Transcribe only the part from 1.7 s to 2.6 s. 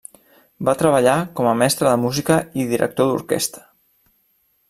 de música